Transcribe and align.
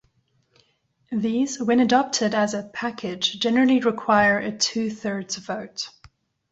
These, 1.11 1.61
when 1.61 1.79
adopted 1.79 2.33
as 2.33 2.55
a 2.55 2.63
"package" 2.63 3.39
generally 3.39 3.81
require 3.81 4.39
a 4.39 4.51
two-thirds 4.51 5.35
vote. 5.35 5.89